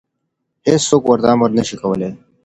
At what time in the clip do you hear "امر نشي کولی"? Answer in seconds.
1.33-2.09